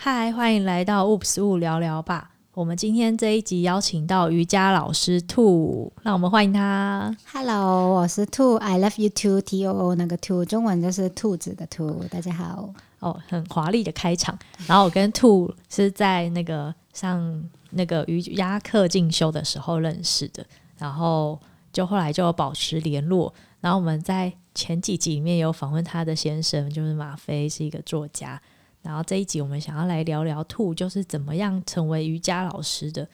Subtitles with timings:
[0.00, 2.30] 嗨，欢迎来到 Oops 物聊聊吧。
[2.54, 7.12] 我们今天这一集邀请到瑜伽老师兔，让我们欢迎他。
[7.32, 9.40] Hello，我是兔，I love you too。
[9.40, 12.04] T O O 那个兔，中文就是兔子的兔。
[12.04, 12.72] 大家好。
[13.00, 14.38] 哦，很华丽的开场。
[14.68, 20.46] 然后我跟兔是在那个上那个瑜伽课进修的时候认识的，
[20.78, 21.36] 然后
[21.72, 23.34] 就后来就保持联络。
[23.60, 28.40] 然后我们在前几集里面有访问他的先生，就是马飞，是一个作家。
[28.82, 33.06] 然后这一集我们想要来聊聊兔，就是怎么样成为瑜伽老师的。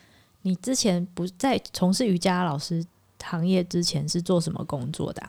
[0.43, 2.84] 你之前不在从事瑜伽老师
[3.23, 5.23] 行业之前是做什么工作的？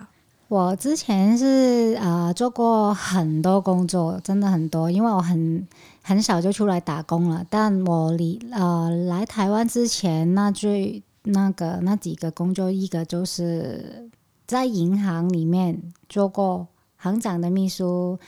[0.47, 5.65] 我之前是呃做过很多工作，真的很多，因为我很
[6.03, 7.43] 很小就出来打工了。
[7.49, 14.07] 但我离呃来台湾之前，那最那个那几个工作，一个就是
[14.45, 16.67] 在银行里面做过
[16.97, 18.19] 行长的秘书。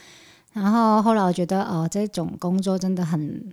[0.52, 3.52] 然后后来我觉得哦，这种工作真的很，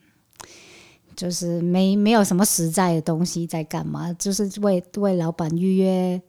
[1.16, 6.20] 就是没没有什么实在的东西在干嘛，就是为为老板预约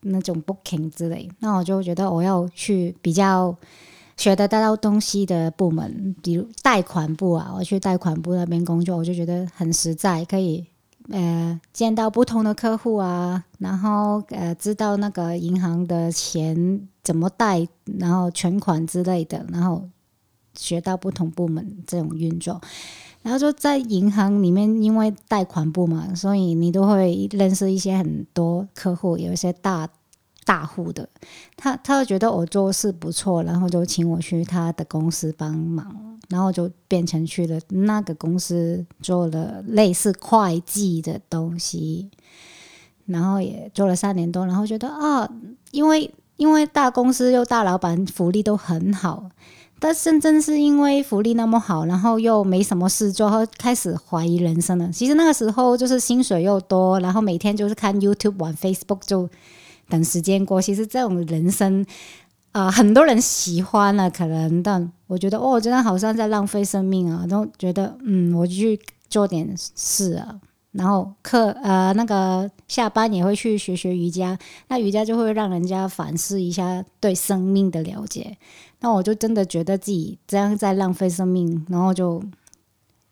[0.00, 1.30] 那种 booking 之类。
[1.38, 3.56] 那我就觉得我要去比较
[4.16, 10.66] 学得到东西的部门，比如贷款部啊，我去贷款部那边工作，我就觉得很实在，可以
[11.10, 17.66] 呃见到不同的客户啊，然后呃知道那个银行的钱怎么贷，
[17.98, 19.88] 然后存款之类的，然后。
[20.58, 22.60] 学到不同部门这种运作，
[23.22, 29.88] 然后就在银行里面，因为贷款部嘛，所以你都会认识一些很多客户，有一些大
[30.50, 31.08] 大户的，
[31.56, 42.10] 他他觉得我做事不错，然后就请我去他的公司帮忙，然后就变成去了那个公司做了类似会计的东西，
[43.06, 45.30] 然后也做了三年多，然后觉得啊，
[45.70, 49.30] 因为因为大公司又大老板，福利都很好。
[49.82, 54.90] 但真正是因为福利那么好，然后又没什么事做，后开始怀疑人生了。
[54.90, 59.26] 其实那个时候就是薪水又多，然后每天就是看 YouTube、玩 Facebook，就
[59.90, 60.62] 等时间过。
[60.62, 61.84] 其实这种人生
[62.52, 70.40] 啊、很多人喜欢了，可能，但我觉得哦，真的好像在浪费生命啊，都觉得嗯，我去做点事啊。
[70.72, 78.36] 然后课呃那个下班也会去学学瑜伽，那瑜伽就会让人家反思一下对生命的了解。
[78.80, 82.22] 那我就真的觉得自己这样在浪费生命，然后就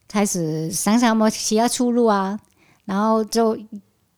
[0.08, 2.38] 开始想想有没有其他出路啊。
[2.84, 3.58] 然后就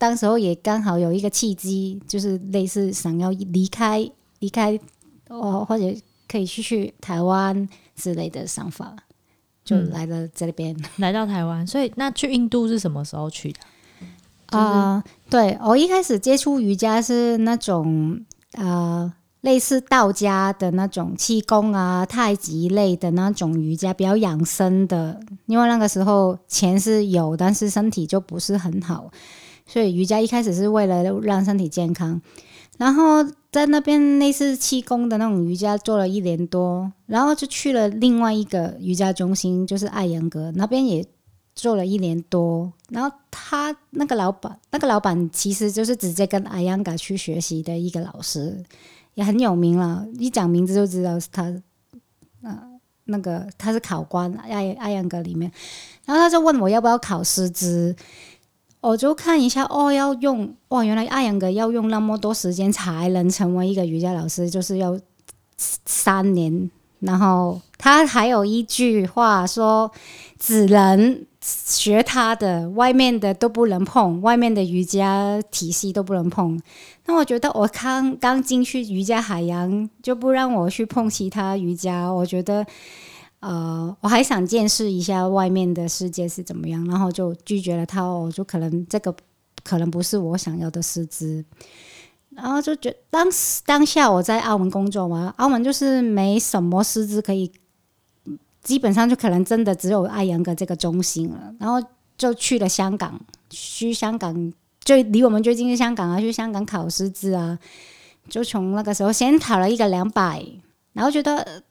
[0.00, 4.80] 当时候也刚好有一个契机，就是类似想要离开离开
[5.28, 5.84] 哦，或者
[6.26, 8.96] 可以去去台湾之类的想法。
[9.62, 13.60] 就来了这边，嗯，来到台湾，所以那去印度是什么时候去的？
[14.46, 18.18] 啊、就是呃，对，我一开始接触瑜伽是那种
[18.52, 19.12] 呃
[19.42, 25.20] 类似道家的那种气功啊、太极类的那种瑜伽，比较养生的。
[25.46, 29.10] 因为那个时候钱是有，但是身体就不是很好，
[29.70, 32.20] 所以瑜伽一开始是为了让身体健康。
[32.76, 33.22] 然后
[33.52, 41.04] 在那边类似气功的那种瑜伽做了一年多，然后就去了另外一个瑜伽中心，就是艾扬格那边也
[41.54, 42.72] 做了一年多。
[42.88, 48.64] 然后他那个老板，那个老板其实就是直接跟艾扬格去学习的一个老师，
[49.12, 51.54] 也很有名了，一讲名字就知道是他。
[52.42, 52.58] 呃，
[53.04, 55.52] 那个他是考官，艾艾扬格里面，
[56.06, 57.94] 然后他就问我要不要考师资。
[58.80, 64.98] 我就看一下哦，要用哇，原来艾扬格要用那么多时间才能成为一个瑜伽老师，就是要
[65.56, 66.70] 三年。
[67.00, 69.90] 然后他还有一句话说，
[70.38, 76.60] 只能学他的，外面的都不能碰，外面的瑜伽体系都不能碰。
[77.04, 82.66] 那我觉得我刚刚进去瑜伽海洋，就不让我去碰其他瑜伽，我觉得。
[83.40, 88.02] 呃，我还想见识一下外面的世界是怎么样，然后就拒绝了他。
[88.02, 89.14] 哦，就可能这个
[89.64, 91.42] 可能不是我想要的师资，
[92.30, 97.50] 然后就觉当时当下我在澳门工作嘛，澳门就是没什么师资可以，
[98.62, 101.54] 基本上就可能真的只有艾扬格这个中心了。
[101.58, 101.82] 然后
[102.18, 103.18] 就去了香港，
[103.48, 104.52] 去香港
[104.84, 107.58] 就离我们最近的香港啊，去香港考师资啊，
[108.28, 110.44] 就从那个时候先考了一个两百，
[110.92, 111.62] 然后觉得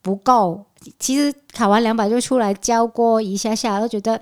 [0.00, 0.66] 不够。
[0.98, 4.20] 其实考完两百就出来教过一下下，都觉得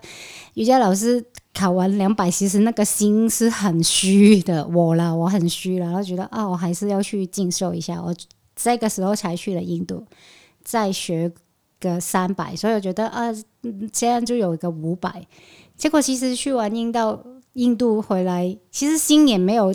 [0.55, 1.25] 瑜伽老师
[1.55, 4.67] 考完两百，其实那个心是很虚的。
[4.67, 8.03] 我啦，我很虚了，然后觉得啊，我还是要去进修一下。
[8.03, 8.15] 我
[8.57, 10.05] 这个时候才去了印度，
[10.65, 11.33] 再学
[11.79, 13.33] 个三百，所以我觉得啊，
[13.93, 15.25] 这样就有一个五百。
[15.77, 17.21] 结果其实去完印度，
[17.53, 19.73] 印度回来，其实心也没有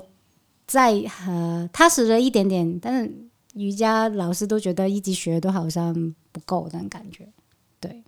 [0.67, 0.91] 再
[1.25, 6.13] 呃踏实了一点点，但是瑜伽老师都觉得一直学都好像。
[6.33, 7.29] 不够那感觉，
[7.79, 8.03] 对，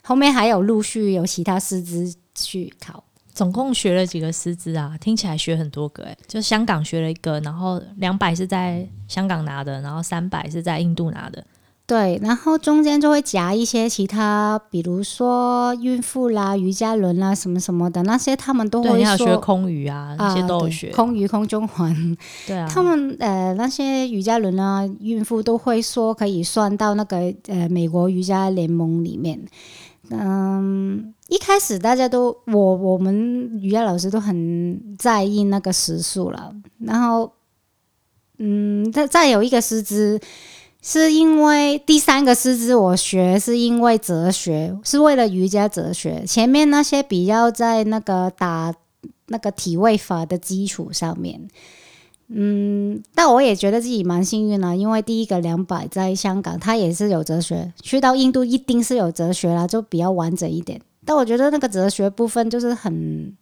[0.00, 3.02] 后面还有陆续有其他师资去考。
[3.32, 4.96] 总共学了几个师资啊？
[4.98, 11.44] 听起来学很多个诶、就香港学了一个，然后两百是在香港拿的，然后三百是在印度拿的。
[11.86, 18.98] 对，然后中间就会夹一些其他，比如说孕妇啦、瑜伽轮啦什么什么的那些，他们都会说。
[19.00, 20.88] 要学空余啊，那些都有学。
[20.88, 22.16] 啊、空余、空中环。
[22.46, 22.66] 对啊。
[22.66, 29.38] 他们呃那些瑜伽轮啊，孕妇都会说可以算到那个呃美国瑜伽联盟里面。
[30.08, 37.30] 嗯，一开始大家都我我们瑜伽老师都很在意那个时数了，然后
[38.38, 40.18] 嗯，再再有一个师资。
[40.86, 46.24] 是因为第三个师资我学是因为哲学，是为了瑜伽哲学。
[46.26, 48.74] 前面那些比较在那个打
[49.28, 51.48] 那个体位法的基础上面，
[52.28, 60.78] 嗯，但我也觉得自己蛮幸运啦，因为第一个两百在香港，它也是有哲学，去到印度一定是有哲学啦，就比较完整一点。
[61.06, 63.34] 但我觉得那个哲学部分就是很。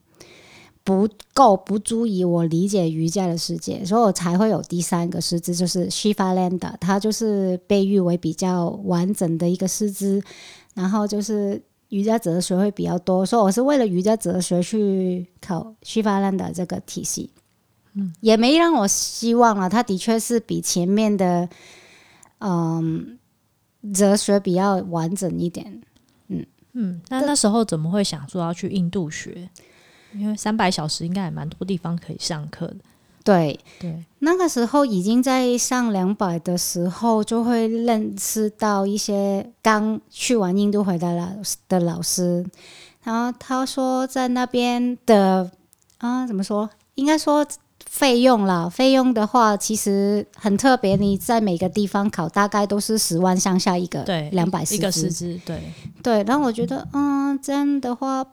[0.85, 10.23] 不够，不足以我理解瑜伽的世界，所以我才会有第三个师资，就是 Shivananda，他就是被誉为比较完整的一个师资，
[10.75, 17.31] 然后就是瑜伽哲学会比较多，所以我是为了瑜伽哲学去考 Shivananda 这个体系，
[17.95, 21.49] 嗯，也没让我希望啊，他的确是比前面的，
[22.39, 23.19] 嗯，
[23.95, 25.81] 哲学比较完整一点，
[26.29, 26.45] 嗯。
[26.75, 29.47] 嗯，那那时候怎么会想说要去印度学？
[30.15, 32.77] 因为三百小时应该也蛮多地方可以上课的。
[33.25, 41.37] 对对，那个时候已经在上两百的时候，就会认识到一些刚去完印度回来的
[41.69, 42.45] 的老师，
[43.05, 45.49] 然后他说在那边的
[45.99, 46.69] 啊，怎么说？
[46.97, 47.47] 应该说
[47.87, 50.97] 费用啦，费用的话其实很特别。
[50.97, 55.63] 你在每个地方考，大概都是十万上下一个，对，两百一个师资，对
[56.03, 56.25] 对。
[56.25, 58.27] 然后我觉得，嗯，这样的话。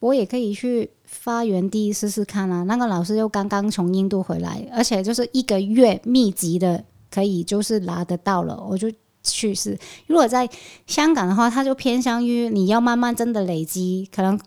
[0.00, 2.62] 我也可以去发源地试试看啊！
[2.62, 8.90] 那个老师又刚刚从印度回来，而且就是一个月密集的，可以就是拿得到了，我就
[9.24, 9.76] 去试。
[10.06, 10.48] 如果在
[10.86, 14.38] 香港的话，他就偏向于你要慢慢真的累积，可能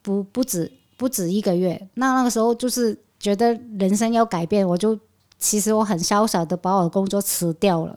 [0.00, 1.88] 不不止不止一个月。
[1.94, 4.98] 那那个时候就是觉得人生要改变，我就
[5.38, 7.96] 其实我很潇洒的把我的工作辞掉了，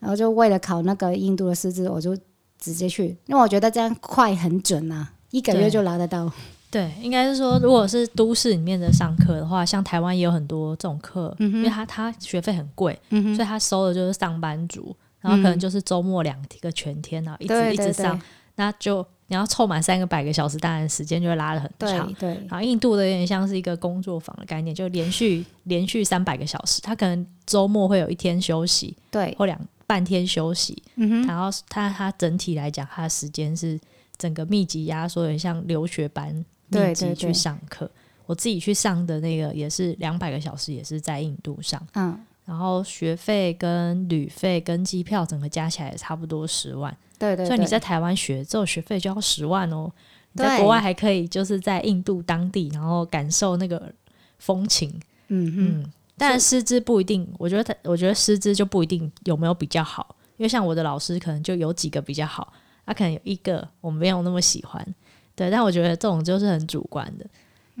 [0.00, 2.16] 然后就为了考那个印度的师资，我就
[2.58, 5.12] 直接去，因为我觉得这样快很准啊。
[5.30, 6.32] 一个月就拿得到，
[6.70, 18.20] 对，应该是说，如果是都市里面的上课的话，像台湾也有很多这种课，嗯、因为他他学费很贵，嗯，所以他收的就是上班族，然后可能就是周末两个全天啊，一直一直上，
[18.56, 22.46] 那就你要凑满三个百个小时，当然时间就会拉得很长，对，对。
[22.48, 33.80] 然后印度的有点像是一个工作坊的概念，就连续连续三百个小时，他可能周末会有一天休息，对，或两半天休息，嗯，然后他他整体来讲，他的时间是。
[34.20, 37.86] 整个密集压缩，有点像留学班密集去上课。
[37.86, 41.80] 对对对，我自己去上的那个也是两百个小时，也是在印度上。
[41.94, 46.94] 嗯，然后学费跟旅费跟机票整个加起来也差不多十万。
[47.18, 49.90] 对，对对，所以你在台湾学，这学费就要十万哦。
[50.32, 53.92] 你在国外还可以就是在印度当地，然后感受那个
[54.38, 54.88] 风情。
[55.28, 62.52] 嗯嗯，但师资不一定，我觉得我觉得师资就不一定有没有比较好，因为像我的老师可能就有几个比较好。
[62.86, 64.94] 他可能有一个我没有那么喜欢，
[65.38, 67.24] 对，但我觉得这种就是很主观的。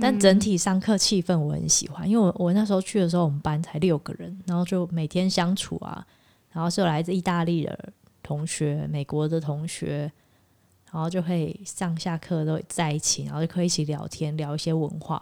[0.00, 6.06] 但整体上课气氛我很喜欢，因为我我那时候去的时候，我们班才六个人，然后就每天相处啊，
[6.52, 7.76] 然后是有来自意大利的
[8.22, 10.10] 同学、美国的同学，
[10.92, 15.20] 然后就可以上下课都在一起，然后就可以一起聊天，聊一些文化，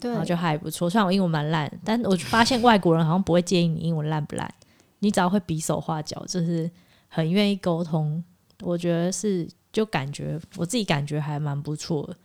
[0.00, 0.90] 对，然后就还不错。
[0.90, 4.52] 虽然我英文蛮烂，但我发现外国人好像不会介意你英文烂不烂，
[4.98, 6.68] 你只要会比手画脚，就是
[7.06, 8.24] 很愿意沟通。
[8.62, 12.16] 我觉得是，就感觉我自己感觉还蛮不错的，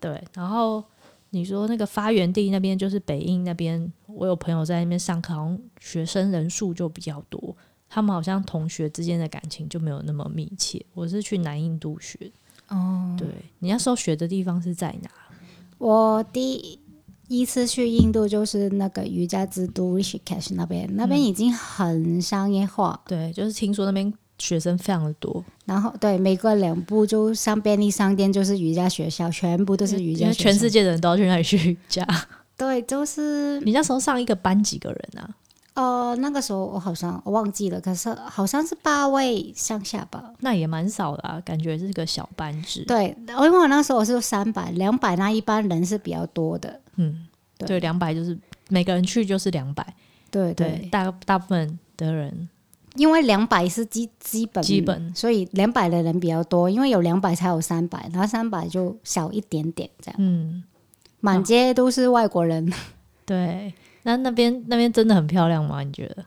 [0.00, 0.24] 对。
[0.34, 0.82] 然后
[1.30, 7.54] 你说那个发源地那边，就是北印那边，我有朋友在那边上课，好像学生人数就比较多，
[7.88, 10.84] 他们好像同学之间的感情就没有那么密切。
[10.94, 12.32] 我是去南印度学，
[12.68, 13.28] 哦，对。
[13.58, 15.10] 你那时候学的地方是在哪？
[15.76, 16.80] 我第
[17.28, 24.12] 一次去印度就是那个瑜伽之都 Rishikesh 那边，那边已经很商业化，嗯，对，就是听说那边。
[24.40, 30.42] 学生非常的多，然后对，每隔两步就上便利商店就是瑜伽学校，全部都是瑜伽学校。
[30.42, 32.04] 全世界的人都要去那里学瑜伽。
[32.56, 35.30] 对，就是你那时候上一个班几个人啊？
[35.74, 40.32] 呃，那个时候我好像我忘记了，可是好像是八位上下吧。
[40.40, 42.84] 那也蛮少的啊，感觉是个小班制。
[42.84, 46.80] 对，因为我那时候我是三百、两百那一班人是比较多的。
[46.96, 48.36] 嗯，对，两百就是
[48.68, 49.94] 每个人去就是两百。
[50.30, 52.48] 对对，对，大大部分的人。
[52.96, 60.16] 因为两百是基基本基本，所以两百的人比较多，因为有两百才有三百，然后三百就小一点点这样。
[60.18, 60.62] 嗯，
[61.20, 62.72] 满街都是外国人。
[63.24, 65.82] 对，那那边那边真的很漂亮吗？
[65.82, 66.24] 你觉得？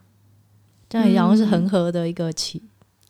[0.88, 2.62] 这样好像是恒河的一个起、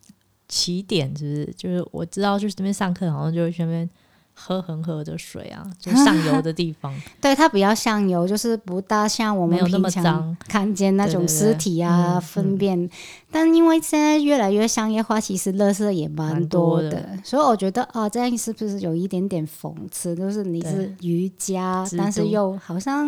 [0.09, 0.13] 嗯、
[0.47, 1.53] 起点，是不是？
[1.57, 3.89] 就是我知道，就是这边上课好像就去那边。
[4.37, 6.93] 喝恒河的水啊， 就上游的地方。
[7.21, 12.89] 对，它比较上游，就是不大像我们平常看见那种尸体啊、粪便。
[13.31, 20.15] 但因为现在越来越商业化，其实垃圾也蛮多的，多的所以我觉得啊，这样是不是有一点点讽刺？
[20.15, 23.07] 就是你是瑜伽， 但是又好像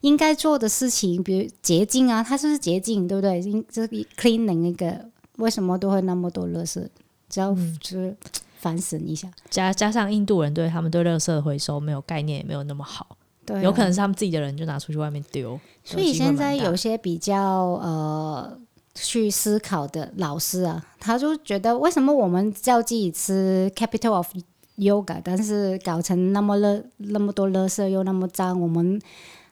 [0.00, 3.06] 应该做的事情，比如洁净啊，它是不是洁净？
[3.06, 3.40] 对不对？
[3.70, 6.86] 这个 cleaning 那个，为什么都会那么多垃圾？
[7.28, 8.08] 只要就是。
[8.08, 8.16] 嗯
[8.62, 15.58] 反省一下，加加上印度人对他们对垃圾的回收没有概念，也没有那么好，对、啊，有可能是他们自己的人就拿出去外面丢。
[15.82, 17.34] 所以现在有些比较
[17.82, 18.56] 呃
[18.94, 24.32] 去思考的老师啊，他就觉得为什么我们叫自己吃 capital of
[24.76, 29.02] yoga，但是搞成那么垃那么多垃圾又那么脏，我们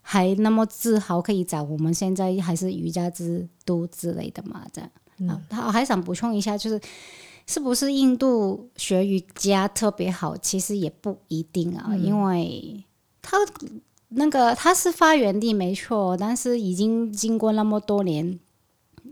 [0.03, 4.65] 还那么自豪可以找我们现在还是瑜伽之都之类的嘛？
[4.73, 6.81] 这样，嗯，他还想补充一下，就是。
[7.51, 10.37] 是不是印度学瑜伽特别好？
[10.37, 12.85] 其实也不一定啊，嗯、因为
[13.21, 13.37] 他
[14.11, 18.39] 那个他是发源地没错，但是已经经过那么多年，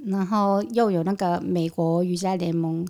[0.05, 2.87] 然后又有那个美国瑜伽联盟，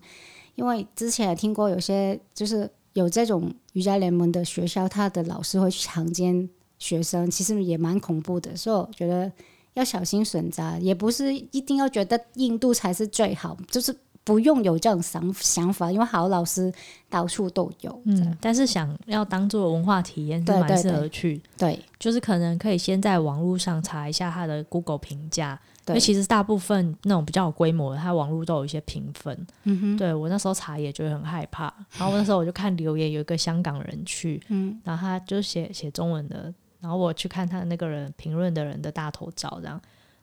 [0.55, 6.47] 因为之前也听过有些就是有这种瑜伽联盟的学校，他的老师会去强奸
[6.79, 9.33] 学生，其实也蛮恐怖的，所以我觉得
[9.73, 13.97] 要小心选择，也不是一定要觉得印度才是最好，就是。
[14.29, 16.71] 不用有这种想想法，因为好老师
[17.09, 18.03] 到处都有。
[18.05, 21.39] 嗯，但是想要当做文化体验，是蛮适合去。
[21.57, 29.47] 对，对，对，就是可能可以先在网络上查一下他的 Google 评价，因为其实大部分那种比较有规模的，他网络都有一些评分。
[29.65, 39.81] 嗯哼，对我那时候查也觉得很害怕，然后那时候我就看留言，有一个香港人去，嗯，然后他就写写中文的，然后我去看他的那个人评论的人的大头照，这样。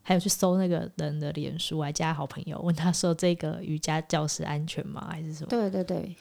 [0.08, 5.08] 还有去搜那个人的脸书，还加好朋友，问他说：“这个瑜伽教室安全吗？
[5.10, 6.16] 还是什么？”对对对，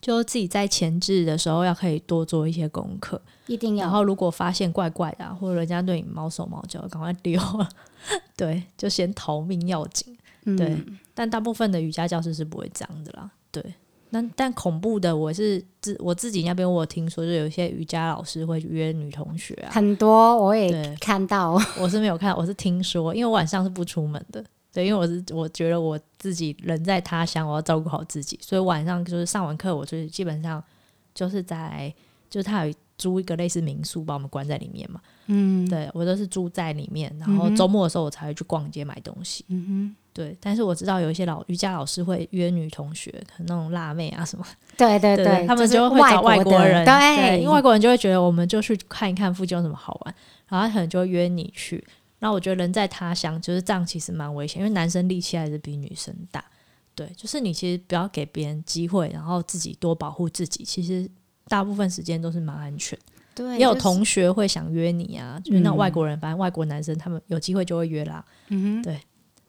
[0.00, 3.86] 就自己在前置的时候要可以多做一些功课，一定要。
[3.86, 7.40] 然后如果发现怪怪的、啊，或者人家对你毛手毛脚，赶快丢。
[8.36, 10.16] 对，就先逃命要紧。
[10.56, 13.28] 对、嗯，但大部分的瑜伽教室是不会这样的啦。
[13.50, 13.74] 对。
[14.10, 30.62] 那但恐怖的，我是自我自己那边，我有听说，就有一些瑜伽老师会约女同学啊，很多我也看到， 我是没有看，我是听说，因为我晚上是不出门的，对，因为我是我觉得我自己人在他乡，我要照顾好自己，所以晚上就是上完课，我就是基本上
[31.14, 31.92] 就是在，
[32.30, 39.96] 就是他有租一个类似民宿，把我们关在里面嘛，嗯，对我都是住在里面，然后周末的时候我才会去逛街买东西，嗯哼。
[40.16, 44.44] 对，但是我知道有一些老瑜伽老师会约女同学，可能那种辣妹啊什么，
[44.78, 50.14] 对对对，他们就会找外国人，对，对，因为外国人就会觉得我们就去看一看附近有什么好玩，
[50.48, 51.84] 然后他可能就会约你去。
[52.20, 56.42] 那我觉得人在他乡就是这样，其实蛮危险，因为男生力气还是比女生大。
[56.94, 60.64] 对，就是你其实不要给别人机会，然后自己多保护自己。
[60.64, 61.06] 其实
[61.46, 62.98] 大部分时间都是蛮安全。
[63.34, 68.24] 对，也有同学会想约你啊，就是、就是那外国人，反正外国男生他们有机会就会约啦。
[68.48, 68.98] 嗯哼，对。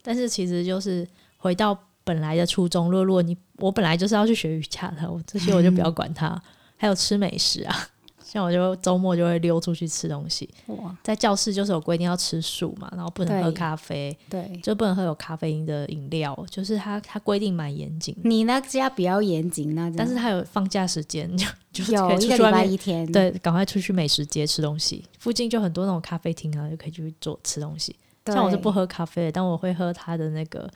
[0.08, 2.90] 但是其实就是回到本来的初衷。
[2.90, 6.30] 若若你我本来就是要去学瑜伽的，我这些我就不要管它。
[6.30, 6.42] 嗯、
[6.78, 7.76] 还有吃美食啊，
[8.24, 10.50] 像我就周末就会溜出去吃东西。
[10.68, 16.34] 哇，在教室就是有规定要吃素嘛，然后不能喝咖啡，对，就不能喝有咖啡因的饮料。
[16.50, 18.16] 就是它它规定蛮严谨。
[18.24, 25.04] 你那家比较严谨那，但是它有放假时间， 就就是可以出去外面一天，对，赶快出去美食街吃东西。
[25.20, 27.94] 附近就很多那种咖啡厅啊，就可以去做吃东西。
[28.34, 30.69] 像我是不喝咖啡的，但我会喝他的那个，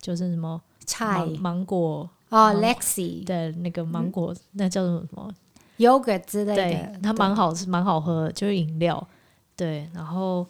[0.00, 1.24] 就是什么菜。
[1.40, 3.24] 芒果哦，Lexi。
[3.24, 5.32] 对，那个芒果、嗯、那叫做什么
[5.78, 9.06] ？Yogurt 之类的，对，它蛮好吃，蛮好喝，就是饮料，
[9.56, 10.46] 对，然后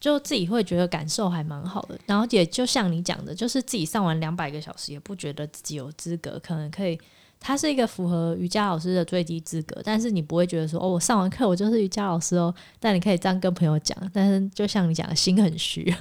[0.00, 7.00] 就自己会觉得感受还蛮好的，然后也就像你讲的，就是自己上完两百个小时，也不觉得自己有资格，可能可以。
[7.44, 12.54] 他是一个符合瑜伽老师的最低资格，但是你不会觉得说哦，我上完课我就是瑜伽老师哦。
[12.78, 15.92] 但你可以这样跟朋友讲，但是就像你讲的心很虚，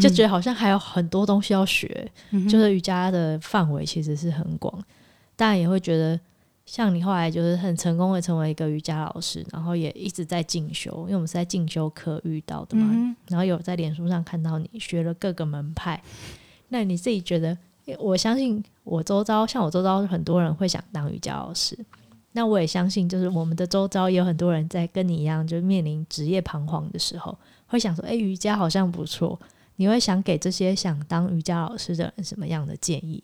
[0.00, 4.82] 就觉得好像还有很多东西要学，嗯、就是瑜伽的范围其实是很广。
[5.36, 6.18] 当然也会觉得，
[6.64, 13.14] 像你后来就是很成功的成为一个瑜伽老师，然后也一直在进修，因为我们是在进修课遇到的嘛、嗯。
[13.28, 16.02] 然后有在脸书上看到你学了各个门派，
[16.68, 17.58] 那你自己觉得？
[17.98, 21.78] 我相信我周遭，像我周遭很多人会想当瑜伽老师。
[22.32, 29.38] 那我也相信，就是我们的周遭也有很多人在跟你一样，就面临职业彷徨的时候，会想说：“哎，瑜伽好像不错。”
[29.76, 33.22] 你会想给这些想当瑜伽老师的人什么样的建议？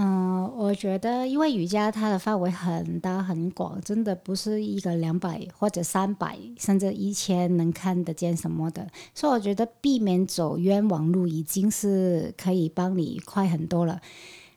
[0.00, 14.00] 嗯，我觉得，因为瑜伽它的范围很大很广，真的不是一个两百或者三百甚至一千能看得见什么的，所以我觉得避免走冤枉路已经是可以帮你快很多了。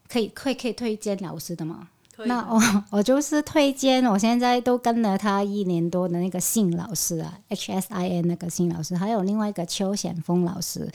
[0.08, 1.88] 可以，可以，可以推荐老师的吗？
[2.26, 10.88] 那我我就是推荐，我现在都跟了他一年多的那个信老师啊，H S I N 那个信老师，还有另外一个邱显峰老师。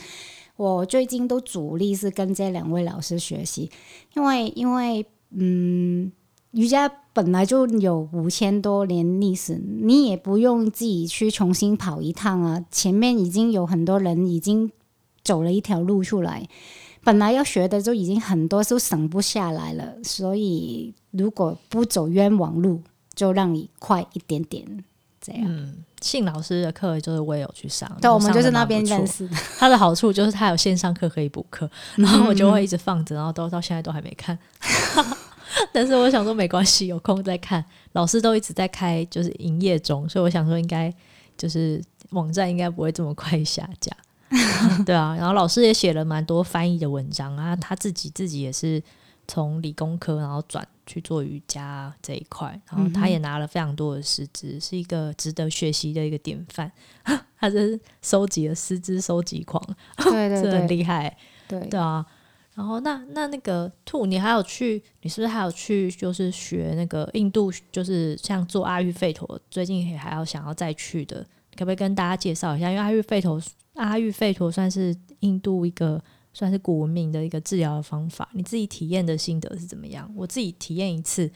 [0.56, 3.70] 我最近都主力是跟这两位老师学习，
[4.14, 6.10] 因为因为嗯，
[6.52, 14.70] 瑜伽本来就有五千多年历史，你也不用自己去重新跑一趟啊，前面已经有很多人已经
[15.22, 16.48] 走了一条路出来，
[17.04, 22.80] 本来要学的就已经很多都省不下来了，所以如果不走冤枉路，
[23.14, 24.84] 就让你快一点点。
[25.26, 25.44] 这样。
[25.46, 29.34] 嗯信老师的课就是我也有去上，对，我们就是那边认识的。
[29.58, 34.38] 他的好处就是他有线上课可以补课，然后我就会一直放着，然后都到现在都还没看。
[35.72, 37.64] 但是我想说没关系，有空再看。
[37.92, 40.92] 老师都一直在开，就是营业中，所以我想说应该
[41.36, 43.90] 就是网站应该不会这么快下架。
[44.84, 48.80] 对啊，然后老师也写了蛮多翻译的文章啊，他自己自己也是
[49.28, 50.66] 从理工科然后转。
[50.88, 56.70] 去做瑜伽这一块，然后他也拿了非常多的师资，是一个值得学习的一个典范。
[57.40, 59.60] 他是收集了师资收集狂，
[59.96, 61.16] 对 对对，很厉害。
[61.48, 62.06] 对对啊，
[62.54, 64.80] 然后那那那个兔，你还有去？
[65.02, 65.90] 你是不是还有去？
[65.90, 71.20] 就是学那个印度，就是像做阿育吠陀，最近也还要想要再去的，
[71.56, 72.70] 可不可以跟大家介绍一下？
[72.70, 73.42] 因为阿育吠陀，
[73.74, 76.00] 阿育吠陀算是印度一个。
[76.36, 80.06] 算是古文明的一个治疗的方法，你自己体验的心得是怎么样？
[80.14, 81.30] 我自己体验一次，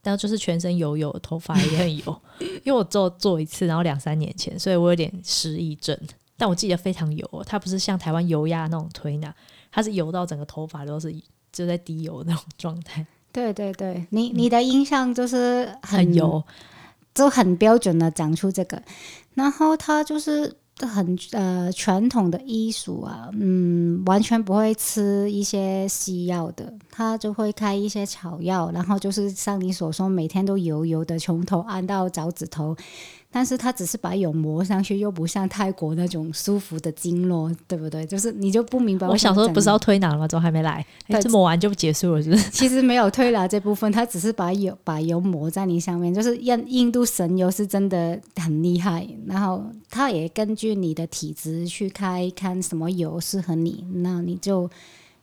[0.00, 2.22] 但就是全身油油，头发也很油，
[2.62, 5.98] 因为我做做一次，然后两三年前，所以我有点失忆症。
[6.36, 9.34] 但我记得非常油，它不是像台湾油压那种推拿，
[9.72, 11.12] 它是油到整个头发都是
[11.50, 13.04] 就在滴油的那种状态。
[13.32, 16.40] 对对对，你你的印象就是很，很油，
[17.12, 18.80] 就很标准的讲出这个，
[19.34, 20.56] 然后它就是。
[20.80, 32.76] 很呃传统的医术啊，嗯，完全不会吃一些西药的，他就会开一些草药，然后就是像你所说，每天都油油的，从头按到脚趾头。
[33.30, 38.06] 但是它只是把油抹上去，又不像泰国那种舒服的经络，对不对？
[38.06, 39.06] 就是你就不明白。
[39.06, 40.26] 我小时候，不是要推拿了吗？
[40.26, 40.84] 怎么还没来？
[41.08, 42.48] 这、欸、抹完就结束了，是不是？
[42.50, 46.14] 其实没有推拿这部分，它只是把油把油抹在你上面。
[46.14, 54.70] 就是印印度神油是真的很厉害，然后它也根据你的体质去开，看什么油适合你，那你就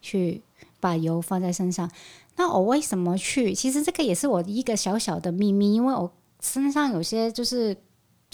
[0.01, 0.39] 去
[0.79, 1.89] 把油放在身上。
[2.35, 3.55] 那我为什么去？
[3.55, 6.11] 其实这个也是我一个小小的秘密，因为我
[6.41, 7.75] 身上有些就是。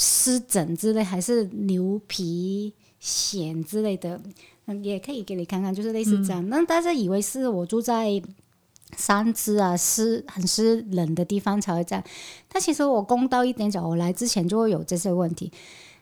[0.02, 4.18] 湿疹之类，还是牛皮癣之类的，
[4.66, 6.48] 嗯，也可以给你看看，就是类似这样。
[6.48, 8.10] 那、嗯、大家以为是我住在
[8.96, 12.02] 山区啊，湿很湿冷的地方才会这样。
[12.48, 15.52] 但其实我公道一点讲，我来之前就会有这些问题。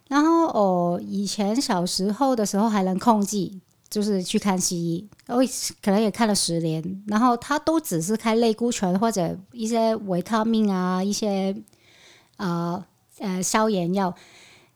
[0.08, 3.52] 然后我以前小时候的时候还能控制，
[3.90, 5.44] 就是去看西医，我
[5.82, 7.04] 可能也看了十年。
[7.08, 11.52] 然后他都只是开类固醇或者一些维他命啊，一些
[12.36, 12.76] 啊。
[12.76, 12.86] 呃
[13.20, 14.14] 呃，消炎药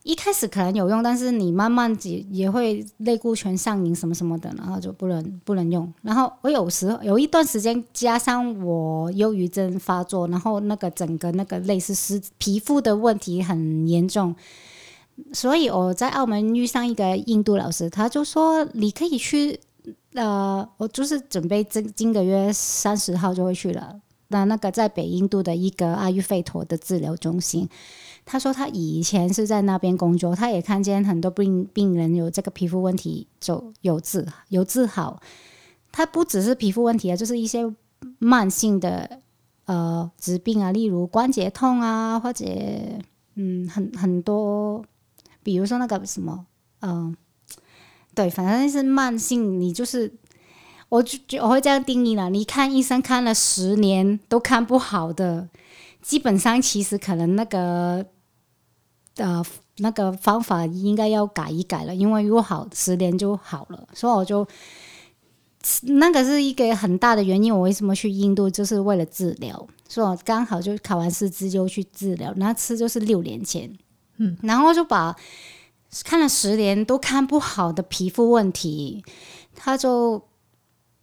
[0.04, 5.94] 一开始可能有用，但是你慢慢也也会类固醇上瘾什么什么的，然后就不能不能用。
[6.02, 14.36] 然后我有时有一段时间，加上我忧郁症发作，然后那个整个那个类似是皮肤的问题很严重，
[15.34, 19.60] 所以我在澳门遇上一个印度老师，他就说你可以去，
[20.16, 27.70] 呃，我就是准备这今个月三十号就会去了，那那个在北印度的一个阿育吠陀的治疗中心。
[28.26, 35.22] 他说他以前是在那边工作，他也看见很多病病人有这个皮肤问题，就有治有治好。
[35.92, 37.70] 他不只是皮肤问题啊，就是一些
[38.20, 39.20] 慢性的
[39.66, 42.46] 呃疾病啊，例如关节痛啊，或者
[43.36, 44.86] 嗯很很多，
[45.44, 46.46] 比如说那个什么
[46.82, 47.16] 嗯、
[48.16, 50.14] 对，反正是慢性，你就是
[50.92, 55.48] 我就我会这样定义了，你看医生看了十年都看不好的。
[56.02, 58.06] 基本上，其实可能那个
[59.16, 59.42] 呃
[59.78, 64.46] 那个方法应该要改一改了，因为如果好十年就好了，所以我就
[65.84, 67.56] 那个是一个很大的原因。
[67.56, 72.34] 我为什么去印度，就是为了治疗，所以我刚好就考完试之后就去治疗。
[72.36, 73.72] 那次就是六年前，
[74.18, 75.16] 嗯，然后就把
[76.04, 79.06] 看了十年都看不好的皮肤问题，
[79.56, 80.22] 他就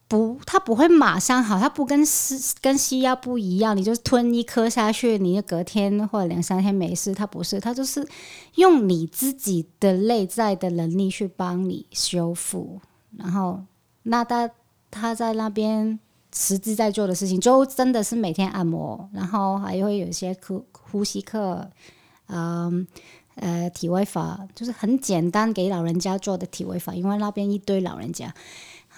[0.08, 8.08] 不，它不会马上好，它不跟西跟西药不一样，你就吞一颗下去，你就隔天或者两三天没事，它不是，它就是
[8.54, 12.80] 用你自己的内在的能力去帮你修复。
[13.18, 13.60] 然后，
[14.04, 14.50] 那他
[14.90, 16.00] 他在那边
[16.34, 21.70] 实际在做的事情，就真的是每天按摩，然后还会有一些呼呼吸课，
[22.28, 22.86] 嗯
[23.34, 28.32] 呃体位法，就是很简单给老人家做的体位法，因为那边一堆老人家。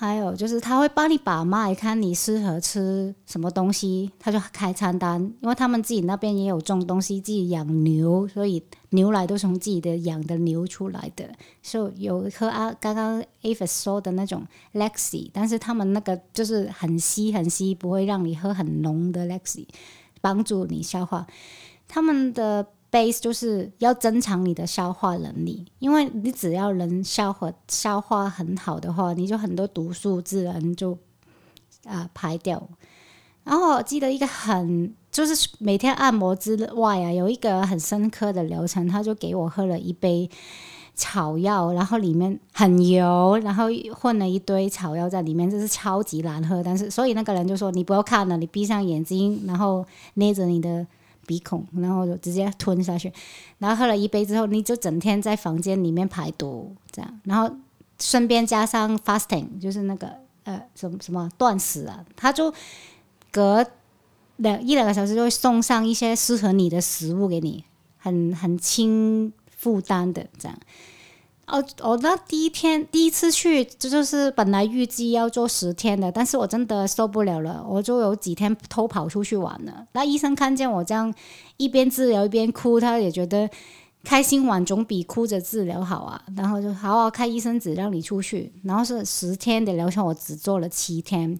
[0.00, 5.20] 还有就是，他会帮你把脉，看你适合吃什么东西，他就开餐单。
[5.42, 11.28] 因为他们自己那边也有种东西，自己养牛，所以牛奶都从自己的养的牛出来的。
[11.62, 19.66] 所以有喝啊，刚刚 Avis 说的那种 Lexi，但是他们那个就是很稀很稀，不会让你喝很浓的 Lexi，
[20.22, 21.26] 帮助你消化。
[21.86, 22.66] 他们的。
[22.90, 30.98] Base 就是要增强你的消化能力，因为你只要能消化消化很好的话，你就很多毒素自然就
[31.84, 32.68] 啊、排掉。
[33.44, 40.28] 然后我记得一个很就是每天按摩之外啊，有一个很深刻的疗程，他就给我喝了一杯
[40.94, 46.62] 草药，然后里面很油，然后混了一堆草药在里面，就是超级难喝。
[46.62, 50.86] 但是所以那个人就说：“你不要看了，你闭上眼睛，然后捏着你的。”
[51.26, 53.12] 鼻孔，然后就直接吞下去，
[53.58, 57.54] 然后喝了一杯之后，你就整天在房间里面排毒，这样，然后
[57.98, 60.10] 顺便加上 fasting，就是那个
[60.44, 62.52] 呃什么什么断食啊，他就
[63.30, 63.64] 隔
[64.36, 67.64] 两一两个小时就会送上一些适合你的食物给你，
[67.98, 70.58] 很很轻负担的这样。
[71.50, 79.84] 哦，我那第一天第一次去，这就是本来预计要做十天的，但是我真的受不了了，我就有几天偷跑出去玩了。
[79.92, 81.12] 那医生看见我这样
[81.56, 83.50] 一边治疗一边哭，他也觉得
[84.04, 86.22] 开心玩总比哭着治疗好啊。
[86.36, 91.36] 然后就好好开医生纸让你出去，然后是十天的疗程，我只做了七天，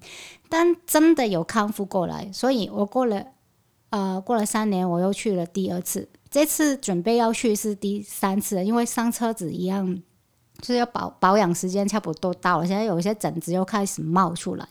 [0.48, 3.24] 但真的有康复过来，所以我过了
[3.90, 6.08] 呃过了三年，我又去了第二次。
[6.30, 10.00] 这次准备要去是第三次，因为上车子一样，
[10.60, 12.66] 就是要保保养时间差不多到了。
[12.66, 14.68] 现在有一些疹子又开始冒出来。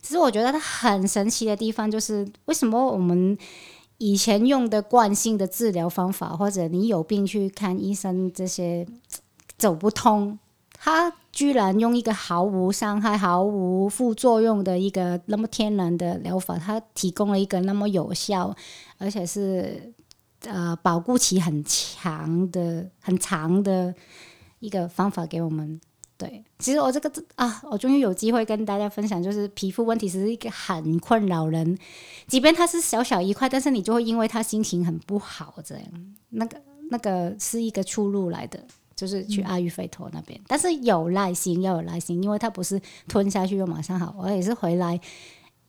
[0.00, 3.36] 其实我觉得它很神奇的地方就是，为什么我们
[3.98, 8.86] 以前用的惯性的治疗方法，或者你有病去看医生这些
[9.58, 10.38] 走不通，
[10.78, 18.54] 他居然用一个毫无伤害、毫无副作用的一个那么天然的疗法，它提供了一个那么有效，
[18.98, 19.92] 而且是。
[20.44, 23.94] 呃，保护期很强的、很长的
[24.60, 25.80] 一个方法给我们。
[26.18, 31.76] 对，其实我这个啊，我终于有机会跟大家分享，就是皮肤问题是一个很困扰人，
[32.28, 35.84] 即便它是小小一块，但是你就会因为它心情很不好，这样
[36.28, 40.38] 那个那个是一个出路来的，就是去阿育吠陀那边。
[40.38, 45.00] 嗯、但是有耐心，要有耐心，因为它不是吞下去就马上好，我也是回来。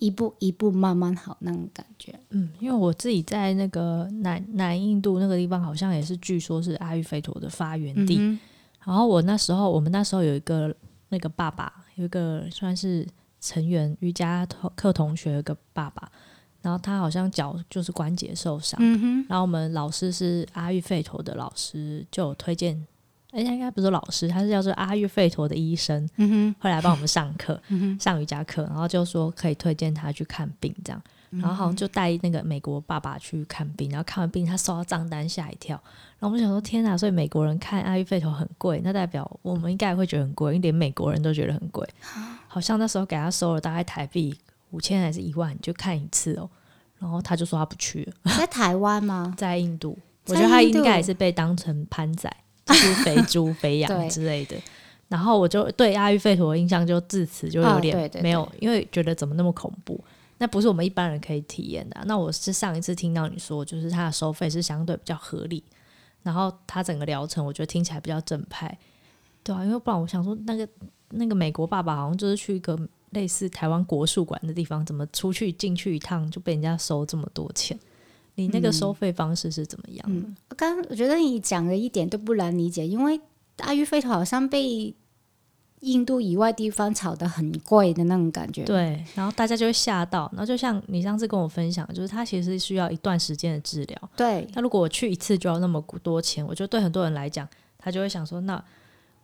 [0.03, 8.17] 一步一步慢慢好那种感觉，嗯，因为我自己在那个南南印度那个地方，好像也是据说是阿育吠陀的发源地。
[8.19, 8.37] 嗯、
[8.85, 10.75] 然后我那时候，我们那时候有一个
[11.07, 13.07] 那个爸爸，有一个算是
[13.39, 16.11] 成员瑜伽课同学，有一个爸爸，
[16.61, 22.85] 然后他好像脚就是关节受伤，嗯、然后我们老师是阿育吠陀的老师，就有推荐。
[23.33, 27.59] 人家应该不是老师，他是叫做阿育吠陀的医生，嗯、哼会来帮我们上课，
[27.99, 35.75] 上瑜伽课，然后就说可以推荐他去看病，这样，然后好像就带那个美国爸爸去看病，然后看完病他收到账单吓一跳，
[36.19, 41.87] 然后我们想说天哪，所以美国人看阿育吠陀很贵，那代表我们应该也会觉得很贵，因为连美国人都觉得很贵，
[42.47, 44.37] 好像那时候给他收了大概台币
[44.69, 46.47] 五千还是一万就看一次哦，
[46.99, 49.33] 然后他就说他不去了，在台湾吗？
[49.37, 52.31] 在印度，我觉得他应该也是被当成潘仔。
[52.65, 54.55] 就是肥猪、肥羊之类的，
[55.09, 60.01] 然后我就对阿育吠陀的印象就自此就有点没有，因为觉得怎么那么恐怖？
[60.39, 62.03] 那不是我们一般人可以体验的啊。
[62.05, 65.63] 那我是上一次听到你说，就是它的收费是相对比较合理，
[66.23, 68.77] 然后它整个疗程我觉得听起来比较正派，
[69.43, 70.67] 对啊，因为不然我想说，那个
[71.09, 72.77] 那个美国爸爸好像就是去一个
[73.11, 77.77] 类似台湾国术馆的地方，怎么出去进去一趟就被人家收这么多钱？
[78.35, 80.19] 你那个收费方式是怎么样的？
[80.19, 83.19] 嗯嗯、我刚我觉得你讲的一点都不难理解，因为
[83.57, 84.93] 阿育吠陀好像被
[85.81, 88.63] 印度以外地方炒得很贵的那种感觉。
[88.63, 90.29] 对，然后大家就会吓到。
[90.33, 94.09] 然后就像你上次跟我分享，就是它其实需要一段时间的治疗。
[94.15, 98.63] 对，那如果我去一次就要那么多钱，我觉得对很多人来讲，他就会想说那。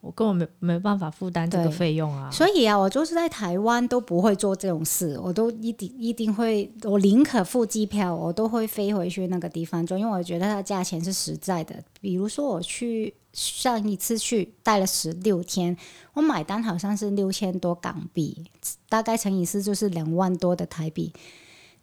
[0.01, 11.75] 我根本没没办法负担这个费用啊，所以啊，我就是在台湾都不会做这种事，我都一定一定会，我宁可付机票，我都会飞回去那个地方做，因为我觉得它价钱是实在的。
[11.99, 15.75] 比如说我去上一次去待了十六天，
[16.13, 18.45] 我买单好像是六千多港币，
[18.87, 21.11] 大概乘以四就是两万多的台币，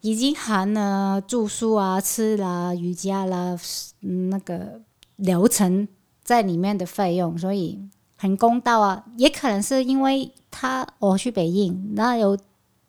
[0.01, 3.55] 已经含了住宿啊、吃啦、瑜伽啦、
[4.01, 4.81] 嗯、那个
[5.17, 5.87] 疗程
[6.23, 7.79] 在里面的费用，所以
[8.17, 9.05] 很公道啊。
[9.15, 12.37] 也可能是因为他我去北印，那有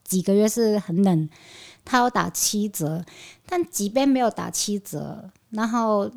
[0.02, 1.28] 几个月是很冷，
[1.84, 3.04] 他要打七折，
[3.46, 5.30] 但即便没有打七折。
[5.50, 6.10] 然后，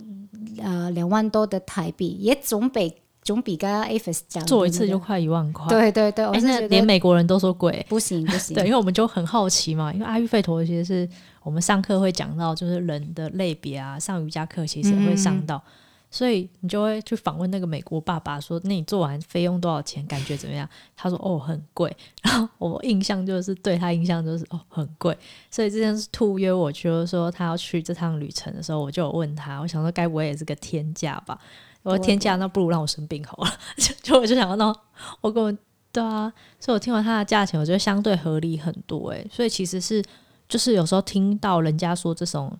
[0.62, 5.68] 呃，两万多的台币也总比总比刚刚 Avis 讲做一次就快一万块。
[5.70, 8.54] 对对对，我是觉得连美国人都说贵，不行不行。
[8.54, 11.10] 对，因为我们就很好奇嘛，因为阿育吠陀其实是
[11.44, 15.56] 我们上课会讲到，就是人的类别啊，上瑜伽课其实也会上到。
[15.56, 15.72] 嗯
[16.14, 20.06] 所以你就会去访问那个美国爸爸，说：“那你做完费用多少钱？
[20.06, 25.18] 感觉怎么样？”他说：“哦，很贵。”然后我印象就是对他印象就是哦，很贵。
[25.50, 31.40] 所以这件事兔约我，就是说他要去这趟旅程的时候，我就有问他，我想说该不会也是个天价吧？
[31.84, 33.50] 我说天价，那不如让我生病好了。
[34.04, 34.78] 就我就想到，
[35.22, 35.58] 我跟我
[35.94, 39.12] 对啊，所以我听完他的价钱，我觉得相对合理很多。
[39.12, 40.04] 诶，所以其实是
[40.50, 42.56] 就是有时候听到人家说这种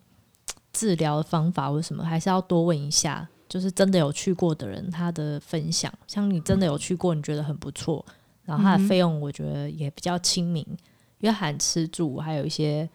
[0.72, 3.28] 治疗的方法或什么，还是要多问一下。
[3.52, 8.02] 就是真的有去过的人，他的分享，像你真的有去过，你觉得很不错，
[8.46, 10.66] 然后他的费用我觉得也比较亲民，
[11.18, 12.88] 因为含吃住还有一些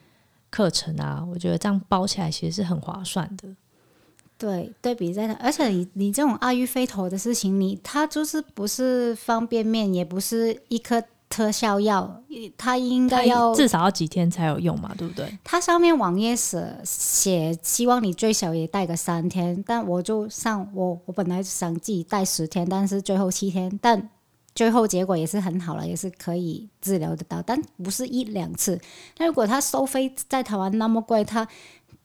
[0.50, 3.48] 课程啊，我觉得这样包起来其实是很划算的。
[4.36, 11.04] 对，对比在那，而且你你这种阿育吠陀的事情，你它就是不是方便面，也不是一颗。
[11.30, 12.24] 特效药，
[12.58, 15.38] 它应该要至少要几天才有用嘛，对不对？
[15.44, 24.10] 它上面网页写写，希望你最少也带个三天，但我就上我我本来想自己带十天，但是最后七天，但
[24.56, 28.80] 最后结果也是很好了，也是可以治疗得到，但不是一两次。
[29.18, 31.48] 那如果它收费在台湾那么贵，它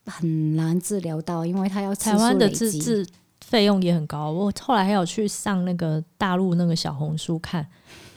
[0.04, 3.06] 很难治疗到，因为它要台湾的治治
[3.40, 4.30] 费用也很高。
[4.32, 7.66] 我后来还有去上那个大陆那个小红书看。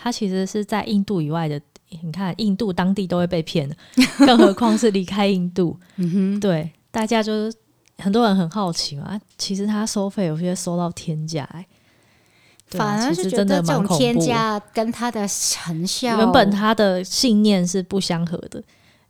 [0.05, 1.59] 他其实是在印度以外的，
[2.03, 3.67] 你看印度当地都会被骗，
[4.23, 5.75] 更何况是离开印度。
[6.39, 7.57] 对，大家就是
[7.97, 9.19] 很多人很好奇嘛。
[9.35, 11.65] 其实他收费有些收到天价，欸，
[12.67, 18.63] 反而是觉得这种天价跟他的成效，原本他的信念是不相合的，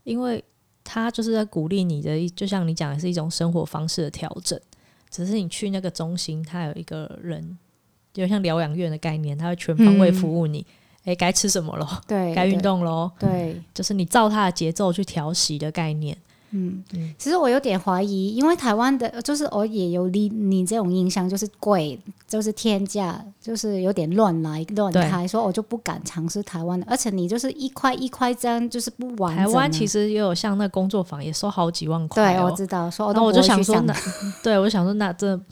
[0.05, 0.41] 因为
[0.86, 4.58] 他就是在鼓励你的，就像你讲的是一种生活方式的调整。
[5.12, 7.58] 只是你去那个中心，他有一个人，
[8.13, 10.60] 就像疗养院的概念，他会全方位服务你。
[10.60, 10.65] 嗯
[11.06, 11.88] 诶，该吃什么咯？
[12.08, 13.12] 对，该运动咯。
[13.20, 16.18] 对，就是你照他的节奏去调息的概念。
[16.52, 26.86] 嗯嗯，其实我有点怀疑，因为台湾的，就是我也有你你这种印象，就是贵，就是天价，就是有点乱来乱开，所以我就不敢尝试台湾的。
[26.89, 29.46] 而且你就是一块一块这样，就是不完整。
[29.46, 32.34] 台湾其实也有像那工作坊，也收好几万块。
[32.34, 32.89] 对，我知道。
[32.89, 33.94] 说， 那我就想说，那
[34.41, 35.46] 对我想说，那真的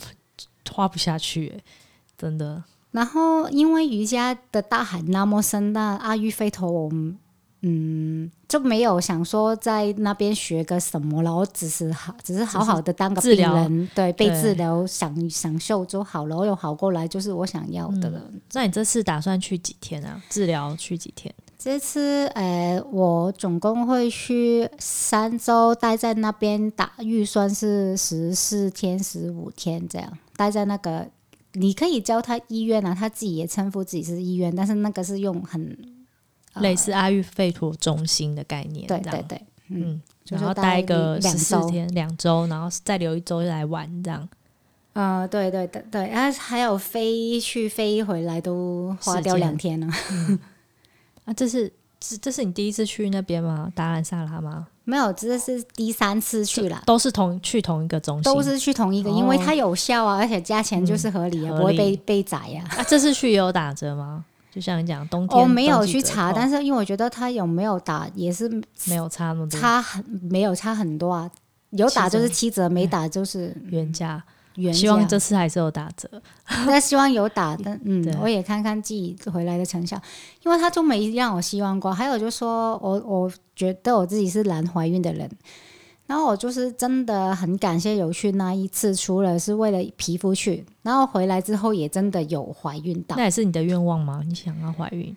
[0.72, 1.62] 花不下去，
[2.18, 2.64] 真的。
[2.94, 7.18] 然后，因为瑜伽的大海那么深，那阿育吠陀，我们
[7.64, 11.36] 嗯就没有想说在那边学个什么了。
[11.36, 16.38] 我只是好，只是好好的当个病人，对，被治疗，享享受就好了。
[16.38, 18.22] 我有好过来，就是我想要的了。
[18.32, 20.22] 嗯，那你这次打算去几天啊？
[20.30, 21.34] 治疗去几天？
[21.58, 31.08] 这次呃，我总共会去三周，待在那边打，预算是十四天、十五天这样，待在那个。
[31.54, 35.78] 你可以教他医院啊，他自己也称呼自己是医院，但是那个是用很
[36.56, 44.28] 类似阿育吠陀中心的概念，对对对，嗯，然后待个十四天两周，然后再留一周来玩这样。
[44.94, 49.88] 呃，对对对对，啊，还有飞去飞回来都花掉两天了。
[51.26, 51.72] 啊，这是
[52.06, 53.72] 这这是你第一次去那边吗？
[53.74, 54.68] 达兰萨拉吗？
[54.84, 62.76] 没有，这是第三次去了，都是同去同一个中心，都是去同一个，哦、因为它有效啊，而且价钱就是合理啊，嗯、不会被被宰呀、啊。
[62.80, 64.26] 啊，这次去也有打折吗？
[64.52, 68.50] 就像你讲，冬天我没有去查，但是因为我觉得它有没有打也是
[68.86, 71.32] 没有差那么多，差很没有差很多啊，
[71.70, 74.22] 有打就是七折，没打就是原价。
[74.72, 76.10] 希望这次还是有打折，
[76.68, 80.00] 那希望有打 的，嗯，我也看看自己回来的成效，
[80.44, 81.92] 因为他就没让我希望过。
[81.94, 85.30] 还有就是说我我觉得我自己是难怀孕的人，
[86.06, 93.16] 然后我就是真的很感谢有去那一次，除了是为了皮肤去，然后回来之后也真的有怀孕到。
[93.16, 94.22] 那也是你的愿望吗？
[94.28, 95.16] 你想要怀孕？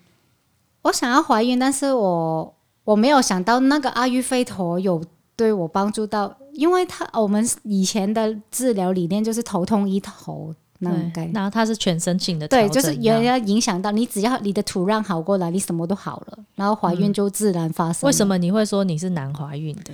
[0.83, 5.03] 我想要怀孕，但是我我没有想到那个阿育吠陀有。
[5.39, 18.07] 对我帮助到，因为他我们以前的治疗理念就是头痛医头那种概念，然后它是全身性的，对，就是有要影响到你，只要你的土壤好过来，你什么都好了，然后怀孕就自然发生。
[18.07, 19.93] 为什么你会说你是难怀孕的？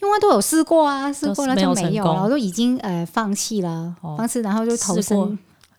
[0.00, 5.38] 因为都有试过啊，试过了就没有了，我都已经呃放弃了，放弃然后就投身。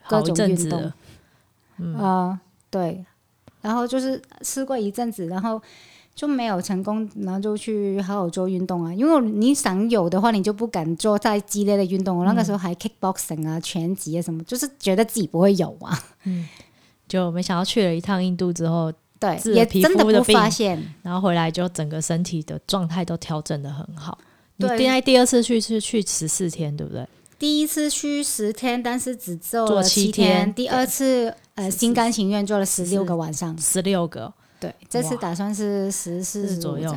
[0.10, 0.82] 各种运动。
[0.82, 0.94] 啊、
[1.80, 3.06] 嗯、呃，对，
[3.62, 5.62] 然后就是试过一阵子，然后
[6.18, 8.92] 就没有成功，然后就去好好做运动啊。
[8.92, 12.18] 因为你想有的话，你就不敢做太激烈的运动。
[12.18, 15.98] 我那个时候还 kickboxing 啊、拳击啊什么，就是觉得自己不会有啊。
[16.24, 16.48] 嗯，
[17.08, 18.92] 就没想到去了一趟印度之后。
[19.20, 24.16] 对，也真的不发现，然后回来就整个身体的状态都调整的很好。
[24.60, 27.04] 对，你第第二次去是去十四天，对不对？
[27.40, 30.12] 第一次去十天，但是只做了七天。
[30.12, 34.32] 七天第二次呃，心甘情愿做了十六个晚上，十六个。
[34.60, 36.96] 对，这次打算是十四左右。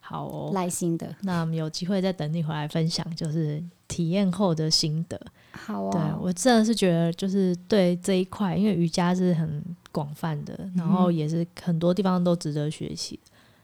[0.00, 1.14] 好哦，耐心的。
[1.22, 5.20] 那我们有机会再等你回来分享，就是体验后的心得。
[5.52, 5.90] 好哦。
[5.92, 9.62] 对，我真的是觉得，就是对这一块，因为瑜伽是很。
[9.94, 13.16] 广泛的，然后也是很多地方都值得学习，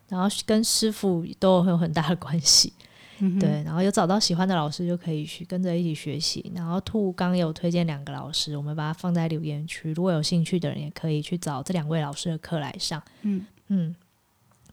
[0.07, 2.73] 然后跟师傅都有很大的关系，
[3.21, 6.51] 嗯、对，然后有找到喜欢的老师就可以去跟着一起学习。
[6.55, 13.03] 然后兔刚有推荐两个老师，我们把它放在留言区，如果有兴趣的人也可以去找这两位老师的课来上。
[13.23, 13.95] 嗯嗯，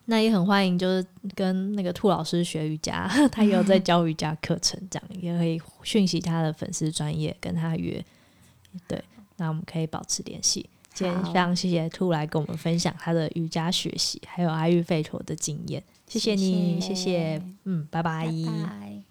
[0.05, 1.05] 那也很欢迎，就是
[1.36, 8.03] 跟那个兔老师学瑜伽，他也有在 教瑜伽课程，这样也可以讯息他的粉丝专业跟他约。
[8.88, 9.03] 对，
[9.36, 10.69] 那我们可以保持联系。
[10.93, 15.83] 今天非常谢谢兔来跟我们分享他的瑜伽学习，还有阿育吠陀的经验。
[16.07, 18.25] 谢谢你，谢谢，谢谢嗯，拜拜。
[18.25, 19.06] 拜拜。